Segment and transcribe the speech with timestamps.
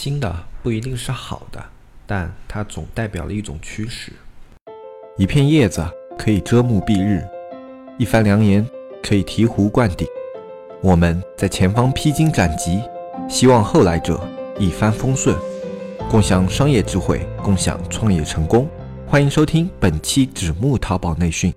[0.00, 0.32] 新的
[0.62, 1.60] 不一定是好的，
[2.06, 4.12] 但它总代表了一种趋势。
[5.16, 5.84] 一片叶子
[6.16, 7.26] 可以遮目蔽日，
[7.98, 8.64] 一番良言
[9.02, 10.06] 可以醍醐灌顶。
[10.80, 12.80] 我们在前方披荆斩棘，
[13.28, 14.24] 希望后来者
[14.56, 15.36] 一帆风顺，
[16.08, 18.68] 共享商业智慧，共享创业成功。
[19.04, 21.52] 欢迎收听本期纸木淘宝内训。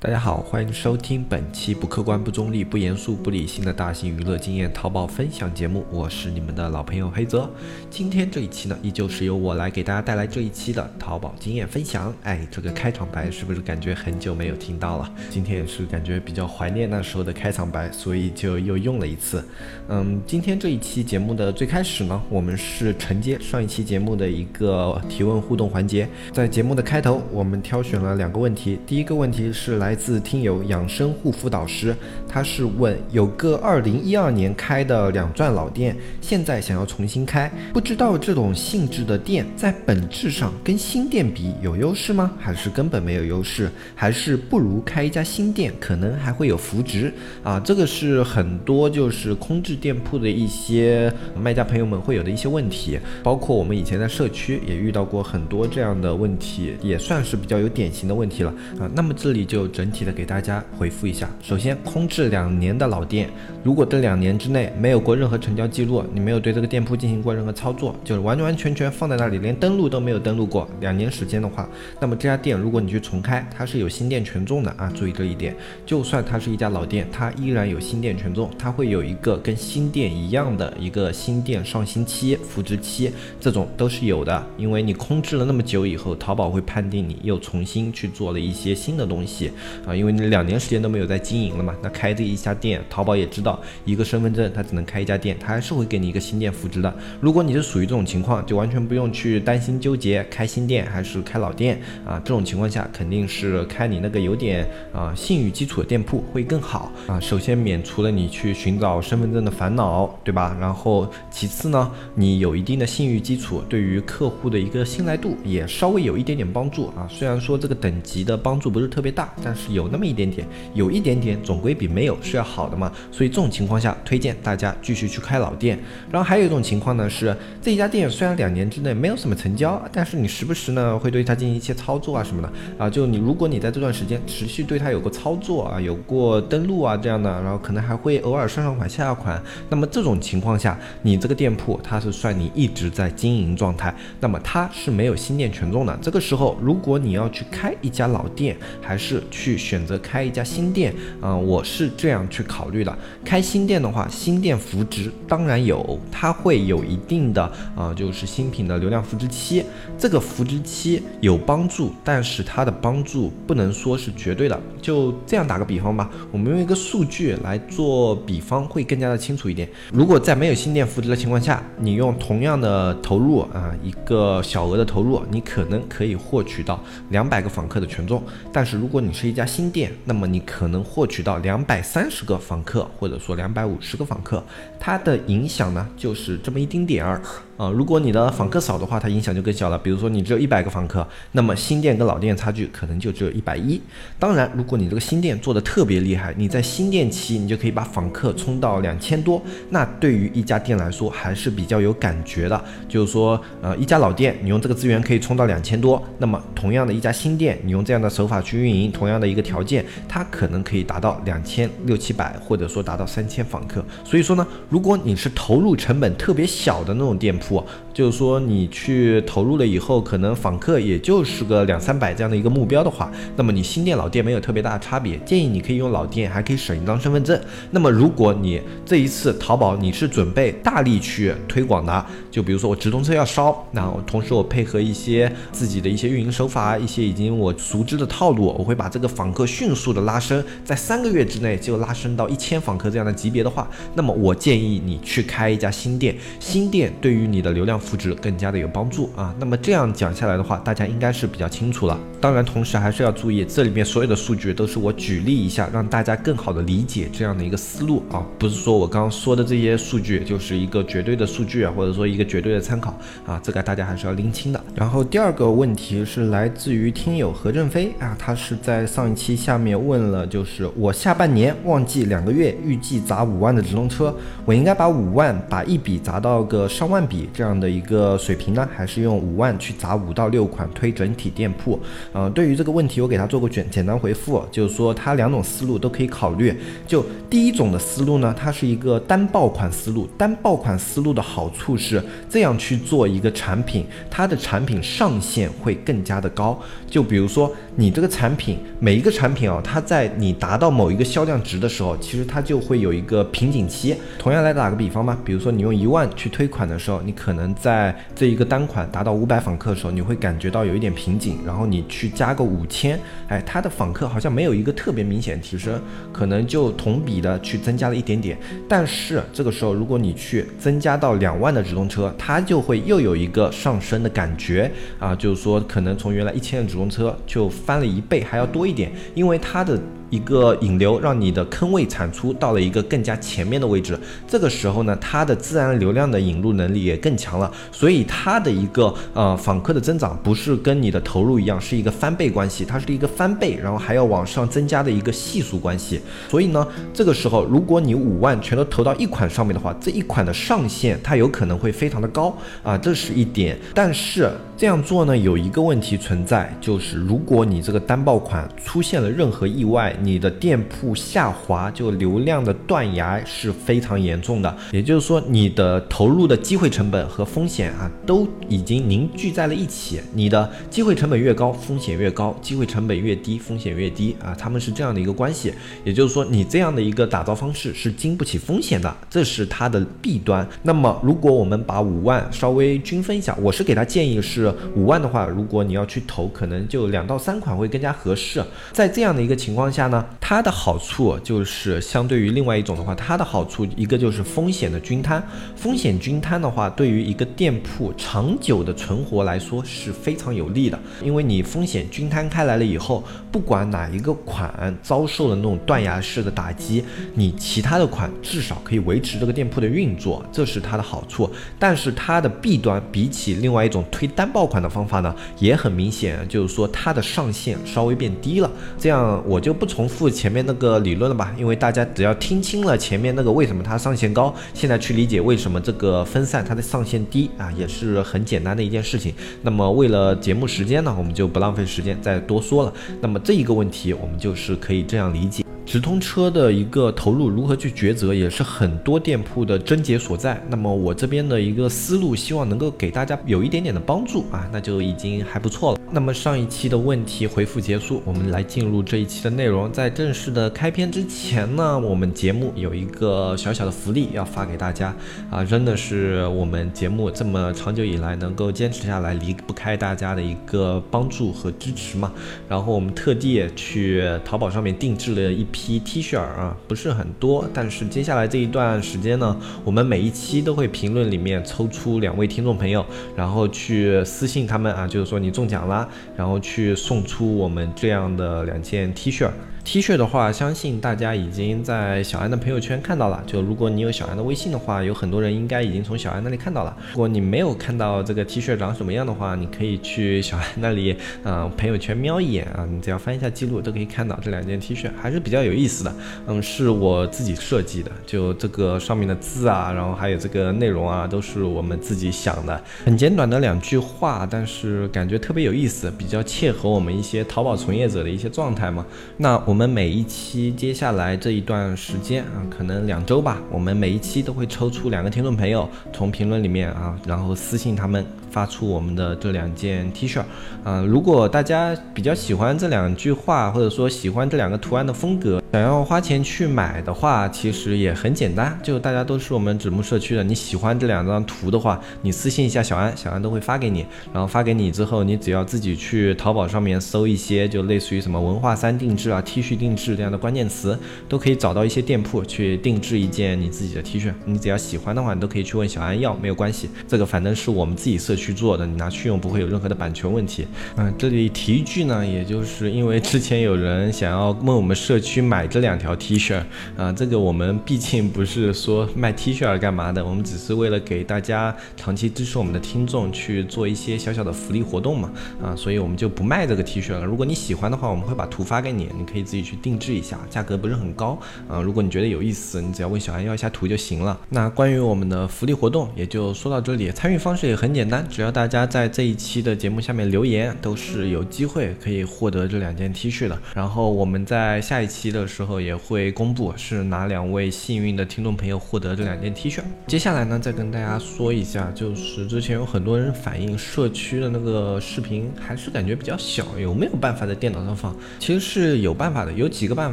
[0.00, 5.84] 大家好，欢迎收听本期不客观、不中立、不严肃、不理性的大型娱乐经验淘宝分享节目。
[5.90, 7.50] 我是你们的老朋友黑泽。
[7.90, 12.14] 今天这一期呢，依旧是由我来给大家带来这一期的淘宝经验分享。
[12.22, 15.12] 哎，这个开场白是不是感觉很久没有听到了？
[15.30, 19.44] 今天也是感觉比较怀念那时候的开场白，所以就又用了一次。
[19.88, 26.08] 嗯，今天这一期节目的最开始呢，我们是承接上一期节目的一个提问互动环节。
[26.32, 28.78] 在节目的开头，我们挑选了两个问题。
[28.86, 29.87] 第一个问题是来。
[29.88, 31.96] 来自听友养生护肤导师，
[32.28, 42.30] 他是问有个二零一二年开的两钻老店，现在想要重新开，不知道这种性质的店在本质上跟新店比有优势吗？
[42.38, 43.70] 还是根本没有优势？
[43.94, 47.10] 还是不如开一家新店，可能还会有扶植
[47.42, 47.58] 啊？
[47.58, 58.86] 这个是很多就是空置店铺的一些卖家朋友们会有的一些问题，包括我们以前在社区也遇到过很多这样的问题，也算是比较有典型的问题了啊。
[58.94, 59.66] 那么这里就。
[59.78, 61.30] 整体的给大家回复一下。
[61.40, 63.30] 首先，空置两年的老店，
[63.62, 71.68] 如果这两年之内没有过任何成交记录，你没有对这个店铺进行过任何操作，就是完完全全放在那里，连登录都没有登录过，两年时间的话，
[72.00, 75.54] 那么这家店如果你去重开，它是有新店权重的啊，注意这一点。
[75.86, 84.44] 就算它是一家老店，它依然有新店权重，它会有一个跟新店一样的一个新店上新期、扶植期，这种都是有的。
[84.56, 89.52] 因为你空置了那么久以后，淘宝会判定你又重新去做了一些新的东西。
[89.86, 96.94] 啊，因为你两年时间都没有在经营了嘛，那开这一家店，淘宝也知道一个身份证它只能开一家店，它还是会给你一个新店复制的。
[97.20, 102.20] 如果你是属于这种情况，就完全不用去担心纠结开新店还是开老店啊。
[102.24, 107.20] 这种情况下肯定是开你那个有点啊信誉基础的店铺会更好啊。
[107.20, 110.56] 首先免除了你去寻找身份证的烦恼，对吧？
[110.60, 117.06] 然后其次呢，你有一定的信誉基础，对于客户的一个信赖度也稍微有一点点帮助啊。
[117.10, 119.57] 虽然说这个等级的帮助不是特别大，但。
[119.58, 122.92] 是有那么一点点，有一点点，总归比没有是要好的嘛。
[123.10, 125.78] 所以这种情况下，推荐大家继续去开老店。
[126.10, 132.88] 然后还有一种情况呢，是这一家店虽然两年之内没有什么成交，但是你时不时呢会对它进行一些操作啊什么的啊。
[132.88, 139.42] 就你如果你在这段时间持续对它有过操作啊，有过登录啊这样的，然后可能还会偶尔上上款下下款。
[139.68, 145.98] 那么这种情况下，你这个店铺它是算你一直在经营状态，那么它是没有新店权重的。
[146.00, 152.98] 这个时候，如果你要去开一家老店，还是去去选择开一家新店啊，我是这样去考虑的。
[153.24, 159.64] 开新店的话，新店扶植当然有，它会有一定的啊，就是新品的流量扶植期。
[159.96, 164.60] 这个扶植期有帮助，但是它的帮助不能说是绝对的。
[164.82, 169.66] 就这样打个比方吧，我们用一个数据来做比方，会更加的清楚一点。
[169.90, 176.78] 如果在没有新店扶植的情况下，你用同样的投入啊，一个小额的投入，你可能可以获取到
[177.08, 178.22] 两百个访客的权重。
[178.52, 184.44] 但是如果你是一家新店，那么你可能获取到两百三十个访客，或者说两百五十个访客，
[184.80, 187.22] 它的影响呢，就是这么一丁点儿。
[187.58, 189.76] 啊，如果你的访客少的话，它影响就更小了。
[189.76, 193.80] 比如说你只有一百个访客，那么新店跟老店差距可能就只有一百一。
[194.16, 202.64] 当然，如果你这个新店做的特别厉害，你在新店期你就可以把访客冲到两千多，那对于一家店来说还是比较有感觉的。
[202.88, 213.84] 就是说，呃，一家老店你用这个资源可以冲到两千多，那么同样的一家新店，你用这样的手法去运营，同样的一个条件，它可能可以达到两千六七百，或者说达到三千访客。
[214.04, 217.47] 所以说呢，如果你是投入成本特别小的那种店铺，
[217.94, 225.18] 就是说，你去投入了以后，可能访客也就是个两三百这样的一个目标的话，那么你新店老店没有特别大的差别。
[225.24, 227.40] 建议你可以用老店，还可以省一张身份证。
[227.70, 232.06] 那么如果你这一次淘宝你是准备大力去推广的，
[232.38, 246.14] 就比如说我直通车要烧，那我同时我配合一些自己的一些运营手法，一些已经我熟知的套路，我会把这个访客迅速的拉升，在三个月之内就拉升到一千访客这样的级别的话，那么我建议你去开一家新店。
[246.38, 247.38] 新店对于你。
[247.42, 249.32] 的流量扶持更加的有帮助啊。
[249.38, 251.96] 那么这样讲下来的话，大家应该是比较清楚了。
[252.20, 262.96] 当然，同时还是要注意，这里面所有的数据都是我举例一下，让大家更好的理解这样的一个思路啊，不是说我刚刚说的这些数据就是一个绝对的数据啊，或者说一个绝对的参考
[263.26, 264.60] 啊，这个大家还是要拎清的。
[264.74, 274.14] 然后第二个问题是来自于听友何振飞啊，他是在上一期下面问了，就是我下半年旺季两个月，预计砸五万的直通车，
[274.44, 281.80] 我应该把五万把一笔砸到个上万笔这样的一个水平呢，还是用五万去砸五到六款推整体店铺？
[282.12, 286.54] 呃，对于这个问题，我给他做过简简单回复，就是说他两种思路都可以考虑。
[286.86, 290.08] 就第一种的思路呢，它是一个单爆款思路。
[290.18, 296.58] 单爆款思路的好处是这样去做一个产品，它的产品上限会更加的高。
[296.88, 303.94] 就比如说你这个产品，每一个产品啊，它在你达到某一个销量值的时候，其实它就会有一个瓶颈期。
[304.18, 312.98] 同样来打个比方吧，比如说你用一万去推款的时候，你可能在这一个单款达到五百访客的时候，你会感觉到有一点瓶颈，然后你去加个五千，
[313.28, 315.80] 哎，它的访客好像没有一个特别明显提升，
[316.12, 318.38] 可能就同比的去增加了一点点。
[318.68, 329.78] 但是这个时候，如果你去增加到两万的直通车，车它就会又有一个上升的感觉啊，就是说可能从原来一千的直通车就翻了一倍还要多一点，因为它的。
[330.10, 333.98] 一个引流，让你的坑位产出到了一个更加前面的位置。
[334.26, 337.50] 这个时候呢，它的自然流量的引入能力也更强了。
[337.70, 346.00] 所以它的一个呃访客的增长不是跟你的投入一样，是一个翻倍关系，它是一个翻倍，然后还要往上增加的一个系数关系。
[346.28, 353.58] 所以呢，这个时候如果你五万全都投到一款上面的话，这一款的上限它有可能会非常的高啊，这是一点。
[353.74, 364.52] 但是这样做呢，有一个问题存在，就是如果你这个单爆款出现了任何意外，你的店铺下滑，就流量的断崖是非常严重的。
[364.72, 370.00] 也就是说，你的投入的机会成本和风险啊，都已经凝聚在了一起。
[370.12, 375.54] 你的机会成本越高，风险越高；机会成本越低，风险越低啊，他们是这样的一个关系。
[375.84, 380.44] 也就是说，你这样的一个打造方式是经不起风险的，这是它的弊端。
[380.64, 388.40] 那么，如果我们把五万稍微均分一下，我是给他建议是五万的话，如果你要去投，可能就两到三款会更加合适。
[388.72, 389.88] 在这样的一个情况下。
[389.88, 395.26] 呢，它的好处就是相对于另外一种的话，它的好处一个就是风险的均摊。
[395.56, 403.02] 风险均摊的话，对于一个店铺长久的存活来说是非常有利的，因为你风险均摊开来了以后，
[403.32, 406.84] 不管哪一个款遭受了那种断崖式的打击，
[407.14, 411.28] 你其他的款至少可以维持这个店铺的运作，这是它的好处。
[411.58, 418.50] 但是它的弊端比起另外一种推单爆款的方法呢，也很明显，就是说它的上限稍微变低了。
[418.78, 419.88] 这样我就不重。
[419.88, 421.34] 复前面那个理论了吧？
[421.38, 429.14] 因为大家只要听清了前面那个为什么它上限高，现在去理解为什么这个分散它的上限低啊，也是很简单的一件事情。
[429.40, 432.72] 那么为了节目时间呢，我们就不浪费时间再多说了。
[433.00, 435.44] 那么这一个问题，我们就是可以这样理解。
[435.68, 440.42] 直通车的一个投入如何去抉择，也是很多店铺的症结所在。
[440.48, 445.80] 那么我这边的一个思路，希望能够给大家有一点点的帮助啊，那就已经还不错了。
[445.90, 449.70] 那么上一期的问题回复结束，我们来进入这一期的内容。
[449.70, 454.96] 在正式的开篇之前呢，我们节目有一个小小的福利要发给大家
[455.30, 462.10] 啊，真的是我们节目这么长久以来能够坚持下来，离不开大家的一个帮助和支持嘛。
[462.48, 465.57] 然后我们特地去淘宝上面定制了一批。
[465.58, 479.28] 批 T 恤啊，不是很多，但是接下来这一段时间呢，我们每一期都会评论里面抽出两位听众朋友，然后去私信他们啊，就是说你中奖啦，然后去送出我们这样的两件 T 恤。
[479.70, 483.22] T 恤的话，相信大家已经在小安的朋友圈看到了。
[483.26, 486.74] 就如果你有小安的微信的话，有很多人应该已经从小安那里看到了。
[486.92, 495.94] 如果你没有看到这个 T 恤长什么样的话，你可以去小安那里，嗯，朋友圈瞄一眼啊，你只要翻一下记录都可以看到这两件 T 恤，还是比较有意思的。
[496.26, 502.58] 嗯，是我自己设计的，就这个上面的字啊，然后还有这个内容啊，都是我们自己想的。
[502.86, 508.86] 很简短的两句话，但是感觉特别有意思，比较切合我们一些淘宝从业者的一些状态嘛。
[509.18, 509.57] 那我。
[509.57, 518.06] 我我们每一期接下来这一段时间啊，可能两周吧，我们每一期都会抽出两个听众朋友，从评论里面啊，然后私信他们。
[518.30, 520.22] 发出我们的这两件 T 恤，
[520.62, 540.76] 啊，如果大家比较喜欢这两句话，或者说喜欢这两个图案的风格，想要花钱去买的话，其实也很简单，就大家都是我们纸木社区的，你喜欢这两张图的话，你私信一下小安，小安都会发给你，然后发给你之后，你只要自己去淘宝上面搜一些，就类似于什么文化衫定制啊、T T 恤定制这样的关键词，
[541.08, 544.12] 都可以找到一些店铺去定制一件你自己的 T 恤。
[544.24, 546.68] 你只要喜欢的话，你都可以去问小安要，没有关系。
[546.88, 550.44] 这个反正是我们自己社区做的，你拿去用不会有任何的版权问题。
[550.76, 556.42] 嗯，这里提一句呢，也就是因为之前有人想要问我们社区买这两条 T 恤，
[556.76, 567.04] 啊，这个我们毕竟不是说卖 T 恤而干嘛的，我们只是为了给大家长期支持我们的听众去做一些小小的福利活动嘛，啊，所以我们就不卖这个 T 恤了。
[567.04, 574.18] 如果你喜欢的话，我们会把图发给你，你可以自己去定制一下，价格不是很高，啊，如果你觉得有意思，你只要问小安要一下图就行了。
[574.30, 583.38] 那关于我们的福利活动也就说到这里，参与方式也很简单，只要大家在这一期的节目下面留言，都是有机会可以获得这两件 T 恤的。
[583.54, 589.60] 然后我们在下一期的时候也会公布是哪两位幸运的听众朋友获得这两件 T 恤。
[589.86, 597.94] 接下来呢，再跟大家说一下，就是之前有很多人反映社区的那个视频还是感觉比较小，有没有办法在电脑上放？
[598.18, 599.92] 其实是有办法有几个办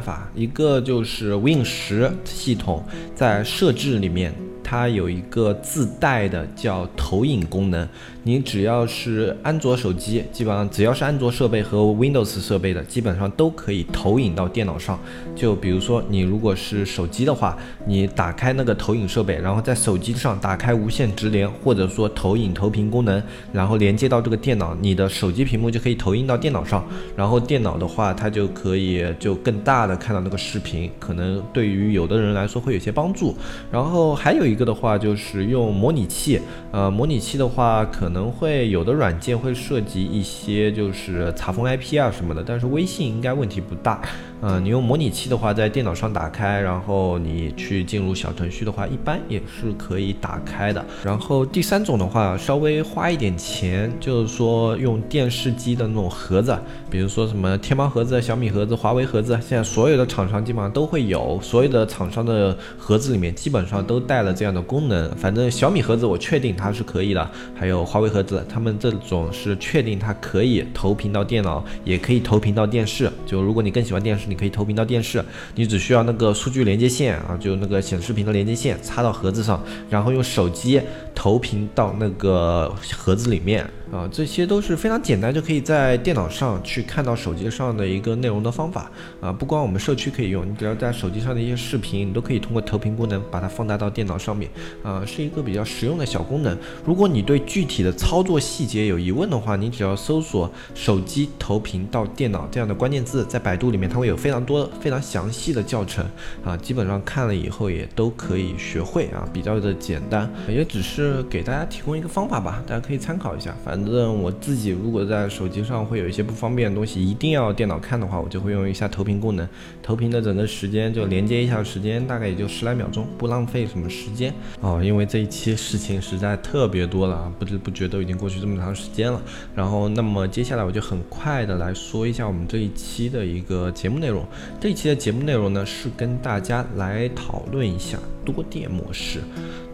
[0.00, 4.34] 法，一个就是 Win 十系统在设置里面。
[4.68, 7.88] 它有一个自带的叫投影功能，
[8.26, 14.98] 你只要是安卓手机，基本上只要是安卓设备和 Windows 设备的，基本上都可以投影到电脑上。
[15.36, 17.56] 就比如说你如果是手机的话，
[17.86, 26.84] 你打开那个投影设备，然后在手机上打开无线直连，或者说投影投屏功能，然后连接到这个电脑，你的手机屏幕就可以投影到电脑上。
[27.14, 33.36] 然后电脑的话，它就可以就更大的看到那个视频，可能对于有的人来说会有些帮助。
[33.70, 36.40] 然后还有一个的话就是用模拟器，
[36.72, 44.00] 呃，模拟器的话可能可能会有的软件会涉及一些就是查封 IP 啊什么的，但是微信应该问题不大。
[44.42, 50.84] 嗯，你用模拟器的话，在电脑上打开，然后你去进入小程序的话，一般也是可以打开的。
[51.02, 56.54] 然后第三种的话，稍微花一点钱，就是说用电视机的那种盒子，
[56.90, 65.10] 比如说什么天猫盒子、小米盒子、华为盒子，现在所有的厂商基本上都会有，所有的厂商的盒子里面基本上都带了这样的功能。
[65.16, 73.10] 反正小米盒子我确定它是可以的，还有华为盒子，他们这种是确定它可以投屏到电脑，也可以投屏到电视。
[73.24, 74.25] 就如果你更喜欢电视。
[74.26, 80.80] 你可以投屏到电视，你只需要那个数据连接线啊，就那个显示屏的连接线插到盒子上，然后用手机
[81.14, 83.68] 投屏到那个盒子里面。
[83.92, 88.90] 啊，这些都是非常简单，就可以在电脑上去看到手机上的一个内容的方法
[89.20, 89.32] 啊。
[89.32, 94.50] 不光我们社区可以用，你只要在手机上的一些视频，你都可以通过投屏功能把它放大到电脑上面
[94.82, 96.58] 啊，是一个比较实用的小功能。
[96.84, 106.04] 如果你对具体的操作细节有疑问的话，你只要搜索“手机投屏到电脑”这样的关键字，在百度里面它会有非常多非常详细的教程
[106.44, 113.76] 啊，基本上看了以后也都可以学会啊，比较的简单，也只是给大家提供一个方法吧，大家可以参考一下，反。
[113.76, 119.48] 正正我自己如果在手机上会有一些不方便的东西，一定要电脑看的话，我就会用一下投屏功能。
[119.82, 124.82] 投屏的整个时间就连接一下时间，大概也就十来秒钟，不浪费什么时间哦。
[124.82, 129.20] 因为这一期事情实在特别多了啊，不知不觉都已经过去这么长时间了。
[129.54, 134.24] 然后，那么接下来我就很快的来说一下我们这一期的一个节目内容。
[134.60, 139.20] 这一期的节目内容呢，是跟大家来讨论一下多电模式。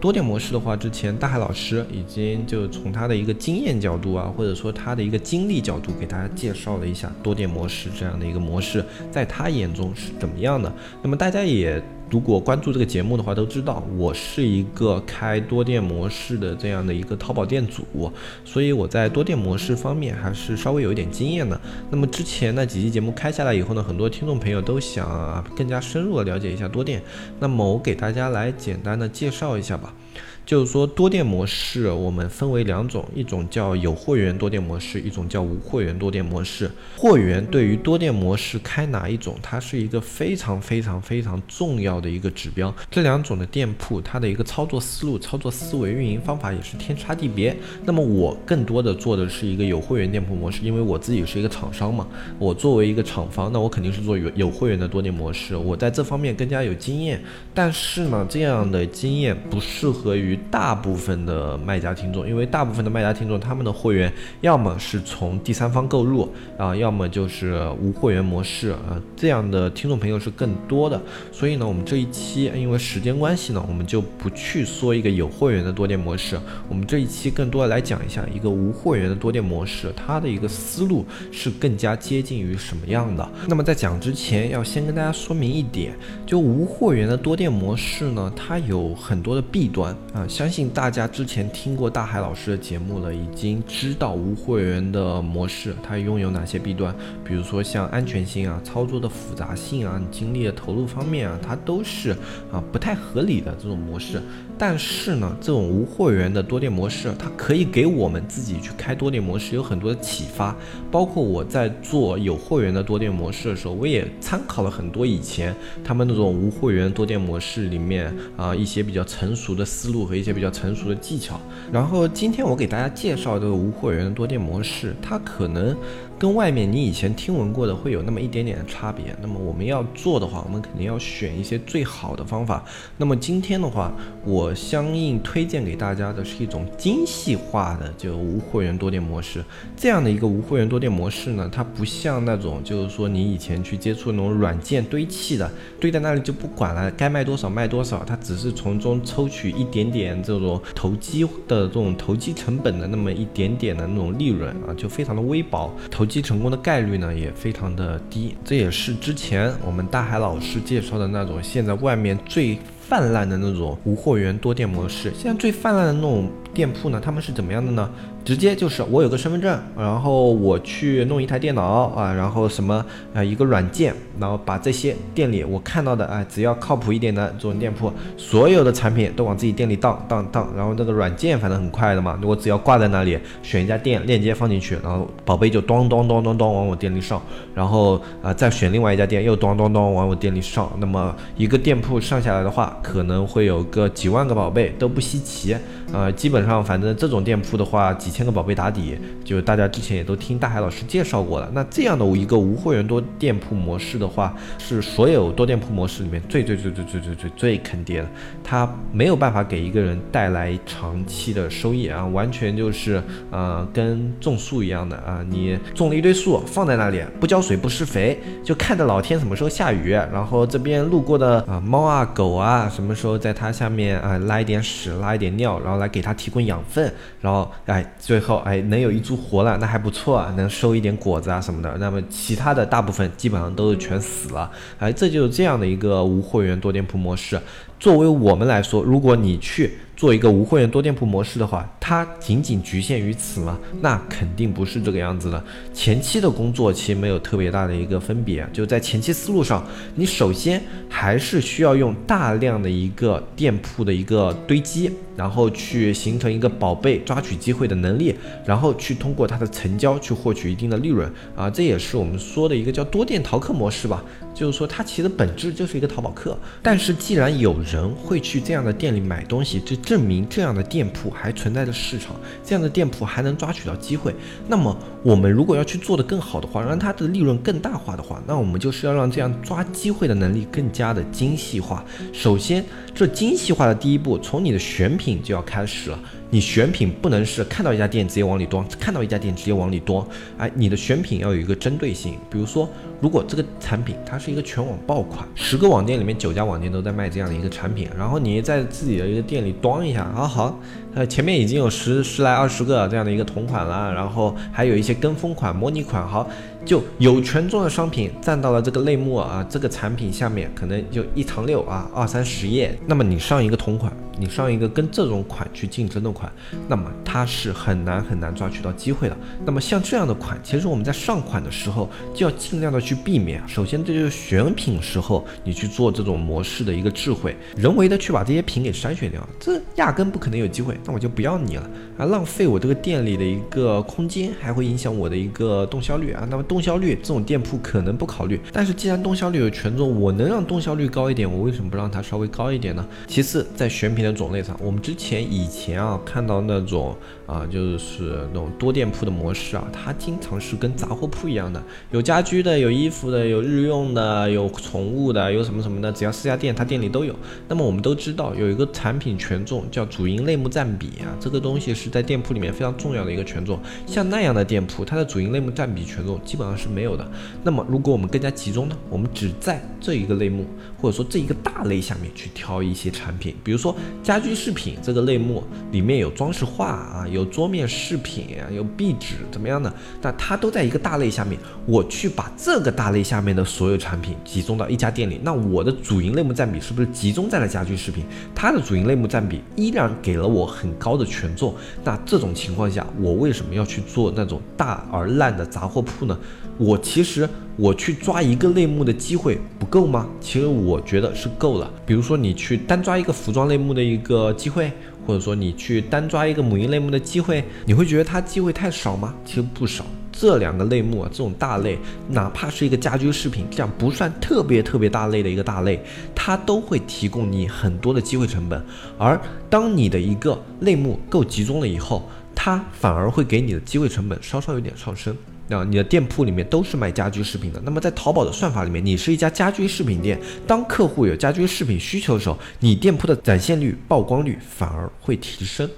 [0.02, 10.70] 多点模式的话，之前大海老师已经就从他的一个经验角度啊，或者说他的一个经历角度，给大家介绍了一下多点模式这样的一个模式，在他眼中是怎么样的。
[11.00, 11.80] 那么大家也。
[12.12, 18.12] 如果关注这个节目的话，都知道我是一个开多店模式的这样的一个淘宝店主，
[18.44, 21.58] 所以我在多店模式方面还是稍微有一点经验的。
[21.90, 27.02] 那么之前那几期节目开下来以后呢，很多听众朋友都想啊更加深入的了解一下多店，
[27.40, 29.94] 那么我给大家来简单的介绍一下吧。
[30.44, 36.68] 就是说，多店模式我们分为两种，一种叫有货源多店模式，一种叫无货源多店模式。
[36.96, 42.74] 货源对于多店模式开哪一种，它是一个非常非常非常重要的一个指标。
[42.90, 47.56] 这两种的店铺，它的一个操作思路、操作思维、运营方法也是天差地别。
[47.84, 52.06] 那么我更多的做的是一个有货源店铺模式，因为我自己是一个厂商嘛，
[52.40, 57.22] 我作为一个厂方，那我肯定是做有有货源的多店模式，我在这方面更加有经验。
[57.54, 60.31] 但是呢，这样的经验不适合于。
[60.50, 71.00] 大部分的卖家听众，因为大部分的卖家听众，他们的货源要么是从第三方购入啊，要么就是无货源模式啊，这样的听众朋友是更多的。
[71.30, 83.28] 所以呢，我们这一期因为时间关系呢，我们就不去说一个有货源的多店模式，我们这一期更多的来讲一下一个无货源的多店模式，它的一个思路是更加接近于什么样的。
[83.46, 85.94] 那么在讲之前，要先跟大家说明一点，
[86.26, 90.21] 就无货源的多店模式呢，它有很多的弊端啊。
[90.28, 102.10] 相信大家之前听过大海老师的节目了，已经知道无会员的模式它拥有哪些弊端，比如说像安全性啊、操作的复杂性啊、精力的投入方面啊，它都是
[102.50, 104.20] 啊不太合理的这种模式。
[104.58, 110.54] 但是呢，这种无会员的多店模式，它可以给我们自己去开多店模式有很多的启发。
[110.90, 121.40] 包括我在做有会员的多店模式的时候，我也参考了很多以前他们那种无会员多店模式里面啊一些比较成熟的思路有一些比较成熟的技巧。
[121.72, 125.76] 然后今天我给大家介绍这个无货源的多店模式，它可能。
[126.22, 129.06] 跟外面你以前听闻过的会有那么一点点的差别。
[129.20, 132.64] 那么我们要做的话，我们肯定要选一些最好的方法。
[132.96, 133.92] 那么今天的话，
[134.24, 139.44] 我相应推荐给大家的是一种精细化的就无货源多店模式。
[139.76, 145.50] 这样的一个无货源多店模式呢，它不像那种就是说你以前去接触那种软件堆砌的，
[145.80, 156.06] 堆在那里就不管了，该卖多少卖多少，它只是从中抽取一点点这种投机的这种投机成本的那么一点点的那种利润啊，就非常的微薄投。
[156.12, 165.12] 击成功的概率呢也非常的低，这也是之前我们大海老师介绍的那种现在外面最泛滥的那种无货源多店模式。
[165.16, 167.88] 现在最泛滥的那种店铺呢，他们是怎么样的呢？
[168.24, 187.20] 直接就是我有个身份证，然后我去弄一台电脑啊，然后什么啊一个软件，然后把这些店里我看到的啊，只要靠谱一点的这种店铺，所有的产品都往自己店里当当当，然后这个软件反正很快的嘛，我只要挂在那里，选一家店链接放进去，然后宝贝就咚咚咚咚咚往我店里上，
[187.56, 195.56] 然后啊再选另外一家店又咚咚咚往我店里上，那么一个店铺上下来的话，可能会有个几万个宝贝都不稀奇，
[195.92, 198.12] 呃，基本上反正这种店铺的话几。
[198.12, 201.50] 千个宝贝打底，就大家之前也都听大海老师介绍过了。
[201.54, 208.08] 那这样的一个无会员多店铺模式的话，是所有多店铺模式里面最最最最最最最最坑爹的。
[208.44, 227.82] 它没有办法给一个人带来长期的收益啊，完全就是呃跟种树一样的啊，你种了一堆树放在那里，不浇水不施肥，就看着老天什么时候下雨，然后这边路过的啊猫啊狗啊什么时候在它下面啊拉一点屎拉一点尿，然后来给它提供养分，然后哎。
[227.98, 231.76] 最后，哎，能有一株活了，那还不错啊，能收一点果子啊什么的。
[231.78, 237.40] 那么其他的大部分基本上都是全死了，哎，这就是这样的一个无货源多店铺模式。
[237.78, 239.78] 作为我们来说，如果你去。
[240.02, 243.56] 做一个无会员多店铺模式的话，它仅仅局限于此吗？
[243.80, 245.44] 那肯定不是这个样子的。
[245.72, 258.12] 前期的工作其实没有特别大的一个分别，就在前期思路上，你首先还是需要用大量的一个店铺的一个堆积，然后去形成一个宝贝抓取机会的能力，
[258.44, 264.02] 然后去通过它的成交去获取一定的利润啊，这也是我们说的一个叫多店淘客模式吧。
[264.34, 266.36] 就是说，它其实本质就是一个淘宝客。
[266.62, 274.14] 但是，既然有人会去这样的店里买东西，就证明这样的店铺还存在着市场，这样的店铺还能抓取到机会。
[274.48, 281.84] 那么，我们如果要去做的更好的话，让它的利润更大化的话，那我们就是要让这样抓机会的能力更加的精细化。
[282.10, 286.00] 首先，这精细化的第一步，从你的选品就要开始了。
[286.30, 290.02] 你选品不能是看到一家店直接往里端，看到一家店直接往里端，
[290.38, 292.16] 哎，你的选品要有一个针对性。
[292.30, 292.66] 比如说，
[293.02, 300.56] 如果这个产品它是一个全网爆款，十个网店里面九家网店都在卖这样的一个产品，然后你在自己的一个店里端一下，啊好，
[300.94, 306.28] 呃前面已经有十十来二十个这样的一个同款了，然后还有一些跟风款、模拟款，好。
[306.64, 312.78] 就有权重的商品占到了这个类目啊，这个产品下面可能就一长溜啊，二三十页。
[312.86, 316.30] 那么你上一个同款，你上一个跟这种款去竞争的款，
[316.68, 319.16] 那么它是很难很难抓取到机会的。
[319.44, 323.42] 那么像这样的款，其实我们在上款的时候就要尽量的去避免。
[323.48, 336.44] 首先这就是选品时候你去做这种模式的一个智慧，人为的去把这些品给筛选掉，这压根不可能有机会，那我就不要你了啊，浪费我这个店里的一个空间，还会影响我的一个动销率啊，那么。
[336.52, 342.86] 动销率这种店铺可能不考虑，但是既然动销率有权重，我能让动销率高一点，我为什么不让它稍微高一点呢？
[343.06, 346.94] 其次，在选品的种类上，我们之前以前啊看到那种
[347.32, 357.14] 啊就是那种多店铺的模式啊，它经常是跟杂货铺一样的，有家居的，有衣服的，有日用的，有宠物的，有什么什么的，只要四家店，它店里都有。
[357.48, 363.58] 那么我们都知道有一个产品权重叫主营类目占比啊，这个东西是在店铺里面非常重要的一个权重。
[363.86, 366.42] 像那样的店铺，它的主营类目占比权重基本。
[366.42, 367.08] 上是没有的。
[367.44, 370.44] 那么如果我们更加集中呢，我们只在这一个类目
[370.76, 388.04] 或者说这一个大类下面去挑一些产品，比如说家居饰品这个类目里面有装饰画啊，有桌面饰品，有壁纸怎么样的，那它都在一个大类下面，我去把这个大类下面的所有产品集中到一家店里，那我的主营类目占比是不是集中在了家居饰品？
[388.34, 391.54] 它的主营类目占比依然给了我很高的权重。
[391.84, 396.18] 那这种情况下，我为什么要去做那种大而烂的杂货铺呢？
[396.58, 400.06] 我其实我去抓一个类目的机会不够吗？
[400.20, 401.70] 其实我觉得是够了。
[401.86, 404.70] 比如说你去单抓一个服装类目的一个机会，
[405.06, 409.14] 或者说你去单抓一个母婴类目的机会，你会觉得它机会太少吗？
[409.24, 409.84] 其实不少。
[410.12, 411.78] 这两个类目啊，这种大类，
[412.10, 415.82] 哪怕是一个家居饰品，这样不算特别特别大类的一个大类，
[416.14, 418.62] 它都会提供你很多的机会成本。
[418.98, 425.16] 而当你的一个类目够集中了以后，它反而会给你的机会成本稍稍有点上升。
[425.58, 435.68] 啊你的店铺里面都是卖家居饰品的，那么在淘宝的算法里面，你是一家家居饰品店，当客户有家居饰品需求的时候，你店铺的展现率、曝光率反而会提升。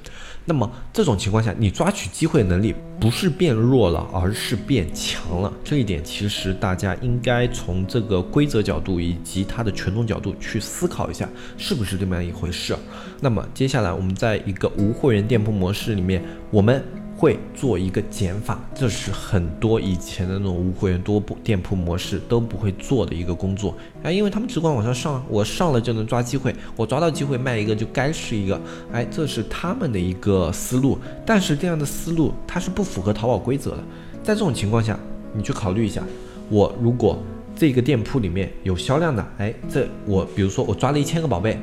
[0.47, 5.51] 那么这种情况下，你抓取机会能力不是变弱了，而是变强了。
[5.65, 12.77] 这一点其实大家应该从这个规则角度以及它的权重角度去思考一下，是不是这么样一回事？
[13.21, 16.85] 那么接下来我们在一个无货源店铺模式里面，我们。
[17.25, 28.61] 会做一个减法，这是很多以前的那种无会员多铺店铺模式都不会做的一个工作啊，因为他们只管往上上，我上了就能抓机会，我抓到机会卖一个就该是一个，
[28.93, 33.79] 哎，这是他们的一个思路，但是这样的思路它是不符合淘宝规则的，
[34.23, 35.01] 在这种情况下，
[35.33, 36.03] 你去考虑一下，
[36.51, 37.19] 我如果
[37.57, 41.59] 这个店铺里面有销量的，哎，这我比如说我抓了一千个宝贝。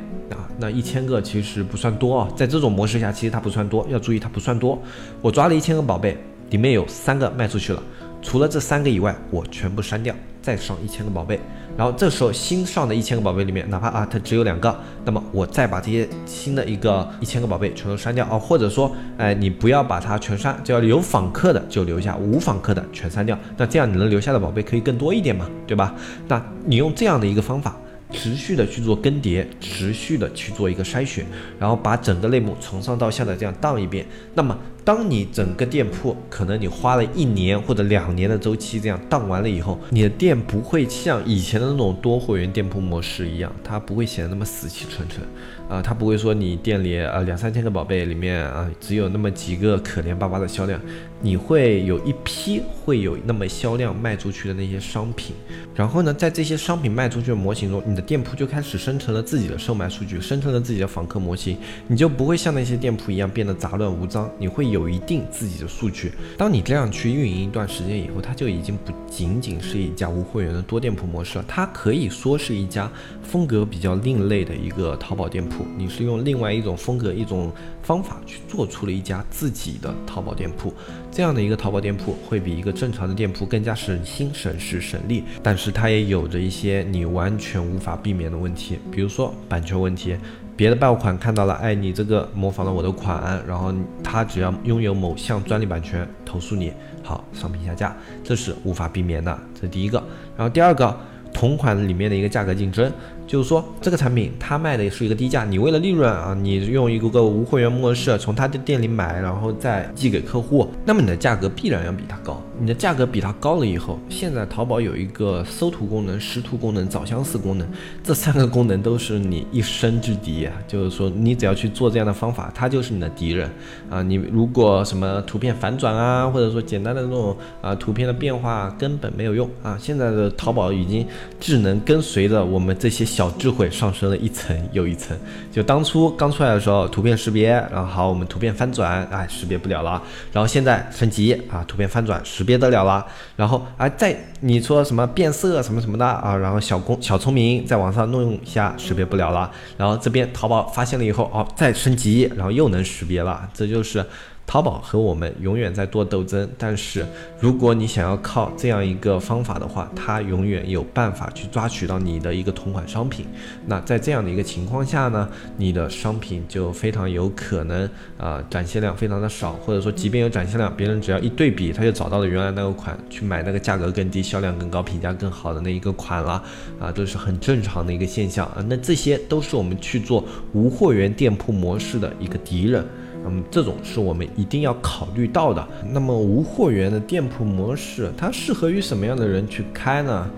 [0.57, 4.81] 那一千个其实不算多啊，在这种模式下，其实它不算多，要注意它不算多。
[5.21, 6.17] 我抓了一千个宝贝，
[6.49, 7.81] 里面有三个卖出去了，
[8.21, 11.39] 除了这三个以外，我全部删掉，再上一千个宝贝。
[11.77, 23.39] 然后这时候新上的一千个宝贝里面，哪怕啊它只有两个，那么我再把这些新的一个一千个宝贝全都删掉啊，或者说，哎，你不要把它全删，只要有访客的就留下，无访客的全删掉。
[23.55, 25.95] 那这样你能留下的宝贝可以更多一点嘛，对吧？
[26.27, 27.75] 那你用这样的一个方法。
[28.11, 31.25] 持续的去做更迭，持续的去做一个筛选，
[31.59, 34.05] 然后把整个类目从上到下的这样荡一遍。
[34.33, 45.21] 那么，当你整个店铺可能你花了一年或者两年的周期这样荡完了以后，你的店不会像以前的那种多会员店铺模式一样，它不会显得那么死气沉沉。
[45.69, 50.77] 啊，它不会说你店里啊两三千个宝贝里面啊只有那么几个可怜巴巴的销量，
[51.21, 55.33] 你会有一批会有那么销量卖出去的那些商品，
[55.73, 61.55] 然后呢，在这些商品卖出去的模型中，你的店铺就开始生成了自己的售卖数据，生成了自己的访客模型，
[61.87, 66.11] 你就不会像那些店铺一样变得杂乱无章，你会有一定自己的数据。
[66.37, 75.65] 当你这样去运营一段时间以后，它就已经不仅仅是一家无会员的多店铺模式了，它可以说是一家风格比较另类的一个淘宝店铺。
[75.77, 77.51] 你是用另外一种风格、一种
[77.83, 80.73] 方法去做出了一家自己的淘宝店铺，
[81.11, 90.15] 这样的一个淘宝店铺会比一个正常的店铺更加省心、省时、省力，但是它也有着一些你完全无法避免的问题，比如说版权问题，
[90.61, 96.71] 别的爆款看到了，哎，你这个模仿了我的款，然后他只要拥有某项专利版权，投诉你，
[97.01, 99.97] 好，商品下架，这是无法避免的，这是第一个。
[100.37, 100.95] 然后第二个，
[101.33, 102.93] 同款里面的一个价格竞争。
[103.31, 112.41] 就是说，这个产品它卖的是一个低价，你为了利润啊，你用一个个无会员模式从他的店里买，然后再寄给客户，那么你的价格必然要比他高。
[112.59, 117.65] 你的价格比它高了以后，现在淘宝有一个搜图功能、识图功能、找相似功能，
[118.03, 120.53] 这三个功能都是你一生之敌啊。
[120.67, 123.49] 就是说，你只要去做这样的方法，它就是你的敌人
[123.89, 124.03] 啊。
[124.03, 129.75] 你如果什么图片反转啊，或者说简单的那种啊图片的变化根本没有用啊。
[129.81, 131.07] 现在的淘宝已经
[131.39, 135.15] 智能跟随着我们这些小小智慧上升了一层又一层。
[135.51, 140.01] 就当初刚出来的时候，图片识别，然后好，我们图片翻转，哎，识别不了了。
[140.31, 142.57] 然后现在升级啊，图片翻转识别。
[142.57, 143.05] 得了了，
[143.35, 154.03] 然后啊，再你说什么变色什么什么的啊，然后小工小聪明在网上弄一下识别不了了，然后这边淘宝发现了以后哦，再升级，然后又能识别了，这就是。
[154.51, 157.05] 淘宝和我们永远在做斗争，但是
[157.39, 163.25] 如果你想要靠这样一个方法的话，它永远有办法去抓取到你的一个同款商品。
[163.65, 176.43] 那在这样的一个情况下呢，你的商品就非常有可能啊展现量非常的少，或者说即便有展现量，别人只要一对比，他就找到了原来那个款，去买那个价格更低、销量更高、评价更好的那一个款了
[176.77, 178.57] 啊，这是很正常的一个现象啊。
[178.67, 182.85] 那这些都是我们去做无货源店铺模式的一个敌人。
[183.23, 185.67] 那么，这种是我们一定要考虑到的。
[185.91, 190.29] 那么无货源的店铺模式，它适合于什么样的人去开呢？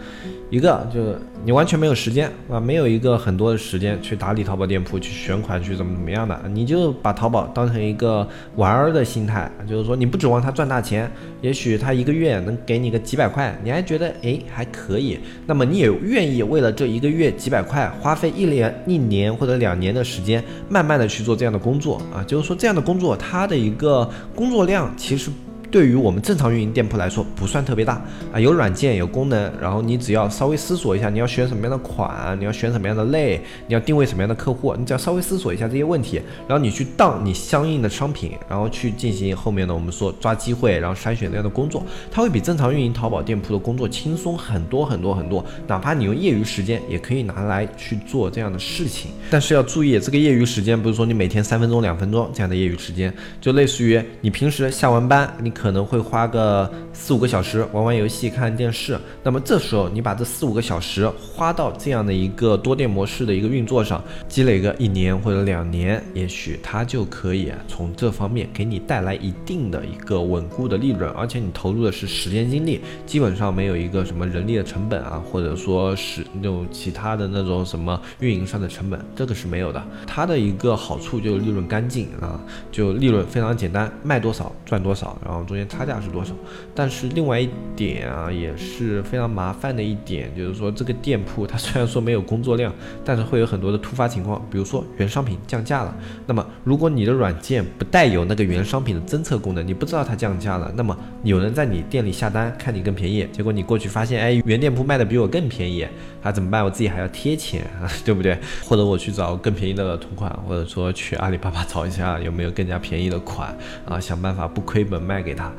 [0.50, 8.26] 一个就是你完全没有时间啊，没有一个很多的时间去打理淘宝店铺、去选款、去怎么怎么样的，你就把淘宝当成一个
[8.56, 25.30] 玩儿的心态，就是说你不指望它赚大钱，也许它一个月能给你个几百块，你还觉得哎还可以，那么你也愿意为了这一个月几百块，花费一年、一年或者两年的时间，慢慢的去做这样的工作啊，就是说这样的工作它的一个工作量其实。
[25.74, 28.00] 对于我们正常运营店铺来说，不算特别大
[28.32, 45.44] 啊，有软件有功能，然后你只要稍微思索一下，你要选什么样的款，你要选什么样的类，你要定位什么样的客户，你只要稍微思索一下这些问题，然后你去当你相应的商品，然后去进行后面的我们说抓机会，然后筛选这样的工作，它会比正常运营淘宝店铺的工作轻松很多很多很多。
[45.66, 59.00] 哪怕你用业余时间，也可以拿来去做这样的事情，但是要注意，这个业余时间不是说你每天三分钟、两分钟这样的业余时间，就类似于你平时下完班，你可可能会花个四五个小时玩玩游戏、看电视。
[59.24, 71.10] 那么这时候你把这四五个小时花到这样的一个多店模式的一个运作上，积累个一年或者两年，也许它就可以从这方面给你带来一定的一个稳固的利润。
[71.12, 79.82] 而且你投入的是时间精力，基本上没有一个什么人力的成本啊，或者说是那种其他的那种什么运营上的成本，这个是没有的。
[80.06, 82.38] 它的一个好处就是利润干净啊，
[82.70, 85.46] 就利润非常简单，卖多少赚多少，然后。
[85.54, 86.34] 中间差价是多少？
[86.74, 92.74] 但是另外一点啊，也是非常麻烦的一点，就是说这个店铺它虽然说没有工作量，
[93.06, 95.96] 但是会有很多的突发情况，比如说原商品降价了。
[96.26, 105.86] 那么如果你的软件不带有那个原商品的侦测功能，你不知道它降价了，那么有人在你店里下单，看你更便宜，结果你过去发现，哎，原店铺卖的比我更便宜，
[106.24, 106.64] 那怎么办？
[106.64, 108.38] 我自己还要贴钱啊，对不对？
[108.66, 113.56] 或者我去找更便宜的同款，或者说去阿里巴巴找一下有没有更加便宜的款
[113.86, 115.52] 啊，想办法不亏本卖给他。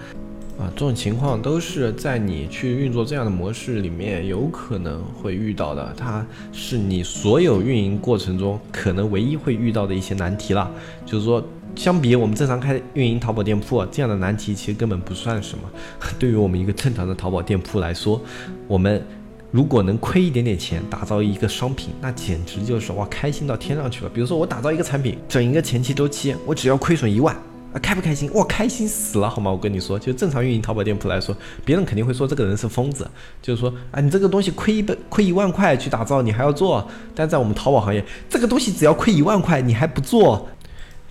[0.56, 10.70] 啊，这种情况都是在你去运作这样的模式里面有可能会遇到的，它是你所有运营过程中可能唯一会遇到的一些难题了。
[11.04, 15.68] 就是说，相比我们正常开运营淘宝店铺这样的难题，其实根本不算什么。
[16.20, 18.22] 对于我们一个正常的淘宝店铺来说，
[18.68, 19.04] 我们
[19.54, 24.10] 如果能亏一点点钱，打造一个商品，那简直就是哇，开心到天上去了。
[24.12, 27.32] 比如说，我打造一个产品，整一个前期周期，我只要亏损一万。
[27.72, 28.28] 啊，开不开心？
[28.34, 29.52] 哇，开心死了，好吗？
[29.52, 33.08] 我跟你说，就正常运营淘宝店铺来说，别人肯定会说这个人是疯子，
[33.40, 36.84] 就是说，啊，你这个东西亏一百亏一万块去打造，你还要做？
[37.14, 40.48] 但在我们淘宝行业，这个东西只要亏一万块，你还不做？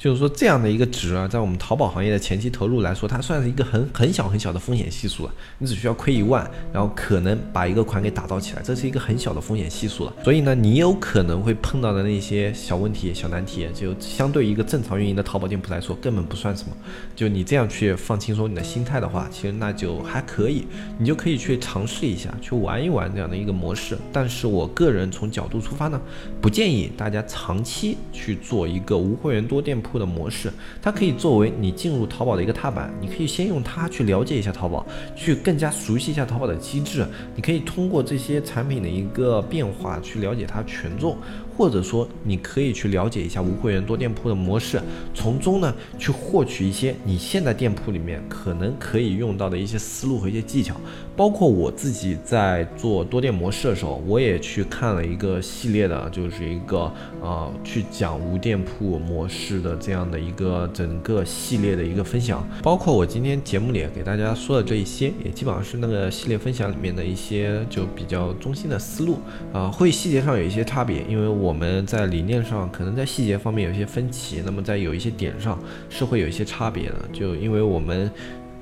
[0.03, 5.33] 就是说，这样的一个值啊，在我们淘宝行业的前期投入来说，它算是一个很很小很小的风险系数了。
[5.59, 10.13] 你只需要亏一万，然后可能把一个款给打造起来，这是一个很小的风险系数了。
[10.21, 16.75] 所以呢，你有可能会碰到的那些小问题、小难题，就相对一个正常运营的淘宝店铺来说，根本不算什么。
[17.15, 23.97] 就你这样去放轻松你的心态的话，其实那就还可以，你就可以去尝试一下，去玩一玩这样的一个模式。
[24.11, 26.01] 但是我个人从角度出发呢，
[26.41, 29.92] 不建议大家长期去做一个无会员多店铺。
[29.97, 30.51] 的模式，
[30.81, 37.05] 它可以作为你进入淘宝的一个踏板，你可以先用它去了解一下淘宝，去更加熟悉一下淘宝的机制。
[37.35, 41.17] 你可以通过这些产品的一个变化去了解它权重。
[41.55, 44.81] 或者说，你可以去了解一下无会员多店铺的模式，
[45.13, 50.75] 从中呢去获取一些你现在店铺里面可能可以用到的一些思路和一些技巧。
[51.15, 62.45] 包括我自己在做多店模式的时候，我也去看了一个系列的，就是一个呃去讲无店铺模式的这样的一个整个系列的一个分享。
[62.61, 69.19] 包括我今天节目里给大家说的这一些，也基本上是那个系列分享里面的一些就比较中心的思路
[69.53, 71.53] 啊，会细节上有一些差别，因为我。
[71.53, 78.09] 我们在理念上可能在细节方面有一些分歧，那么在有一些点上是会有一些差别的，就因为我们。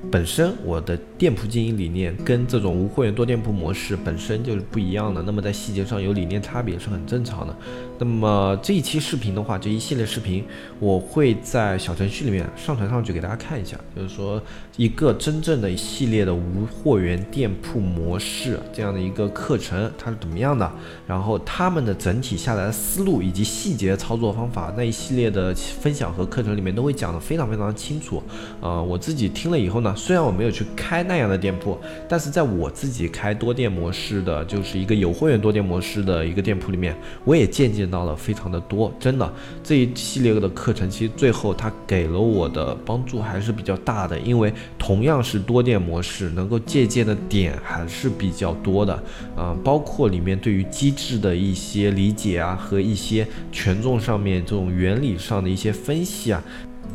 [0.09, 7.55] 本身我的店铺经营理念跟这种无会员多店铺模式本身就是不一样的，那么在细节上有理念差别是很正常的。
[7.99, 10.43] 那么这一期视频的话，这一系列视频
[10.79, 14.41] 我会在小程序里面上传上去给大家看一下，就是说
[14.75, 20.69] 一个真正的一系列的无货源店铺模式这样的一个课程它是怎么样的，
[21.05, 28.23] 然后他们的整体下来的思路以及细节操作方法那一系列的分享和课程里面都会讲的非常非常清楚。
[28.61, 29.90] 呃，我自己听了以后呢。
[29.95, 31.77] 虽然我没有去开那样的店铺，
[32.07, 38.91] 但是在我自己开多店模式的，就是一个有会员多店模式的一个店铺里面，我也借鉴到了非常的多。
[38.99, 48.93] 真的，这一系列的课程，其实最后它给了我的帮助还是比较大的，因为同样是多店模式，能够借鉴的点还是比较多的。
[49.35, 56.43] 啊，包括里面对于机制的一些理解啊，和一些权重上面这种原理上的一些分析啊。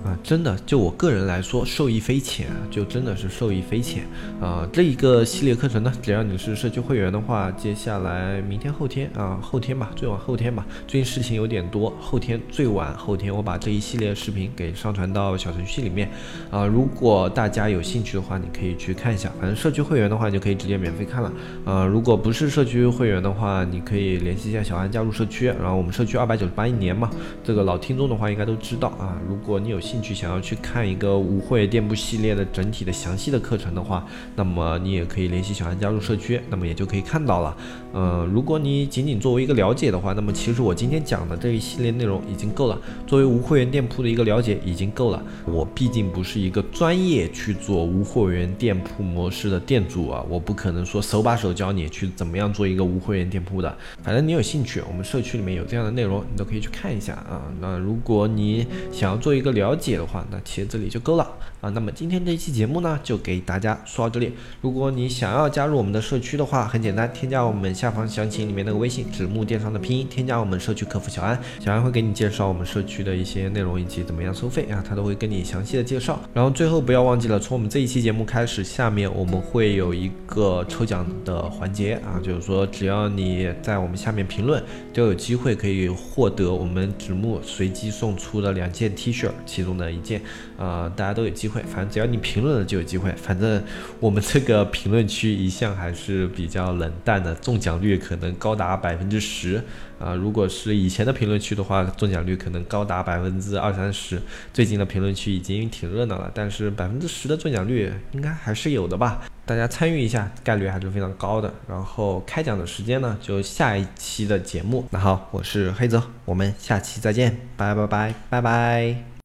[0.05, 4.05] 啊，真的，就我个人来说，受益匪浅啊，就真的是受益匪浅
[4.41, 4.69] 啊。
[4.73, 10.65] 这一个系列课程呢，只要你是社区会员的话，接下来明天、后天啊，后天吧，最晚后天吧。
[10.87, 16.09] 最近事情有点多，后天最晚后天，我把这一系列视频给上传到小程序里面
[16.51, 16.65] 啊。
[16.65, 19.33] 如果大家有兴趣的话，你可以去看一下。
[19.41, 21.33] 反正社区会员的话，就可以直接免费看了。
[21.65, 25.47] 呃，如果不是社区会员的话，你可以联系一下小安加入社区。
[25.47, 27.11] 然后我们社区二百九十八一年嘛，
[27.43, 29.19] 这个老听众的话应该都知道啊。
[29.29, 37.57] 如果你有兴，趣想要去看一个无会员店铺系列的整体的详细的课程的话，那么你也可以联系小安加入社区，那么也就可以看到了。
[37.93, 42.79] 呃，如果你仅仅作为一个了解的话，那么其实我今天讲的这一系列内容已经够了。
[43.07, 45.23] 作为无会员店铺的一个了解已经够了。
[45.47, 53.77] 我毕竟不是一个专业去做无会员店铺模式的店主啊，我不可能说手把手教你去怎么样做一个无会员店铺的。
[54.03, 57.41] 反正你有兴趣，我们社区里面有这样的内容，你都可以去看一下啊。
[57.61, 61.29] 那如果你想要做一个了了，解的话，那其实这里就够了。
[61.71, 64.33] 那么今天这一期节目呢，就给大家说到这里。
[64.61, 76.21] 如果你想要加入我们的社区的话，很简单，添加我们下方详情里面那个微信“纸木电商”的拼音，添加我们社区客服小安，小安会给你介绍我们社区的一些内容以及怎么样收费啊，他都会跟你详细的介绍。
[76.35, 84.61] 然后最后不要忘记了，从我们这一期节目开始，下面我们会有一个抽奖的环节啊，就是说只要你在我们下面评论，
[84.93, 89.77] 都有机会可以获得我们纸木随机送出的两件 T 恤，其中。
[89.77, 90.23] 的一件，
[90.57, 93.13] 呃，大家都有机会反正只要你评论了就有机会。
[93.13, 93.63] 反正
[94.01, 99.63] 我们这个评论区一向还是比较冷淡的，中奖率可能高达百分之十
[99.99, 100.15] 啊。
[100.15, 104.21] 如果是以前的评论区的话，中奖率可能高达百分之二三十。
[104.53, 109.23] 最近的评论区已经挺热闹了，但是百分之十的中奖率应该还是有的吧？
[109.45, 111.53] 大家参与一下，概率还是非常高的。
[111.69, 114.85] 然后开奖的时间呢，就下一期的节目。
[114.91, 119.16] 那好，我是黑泽，我们下期再见，拜拜拜拜拜。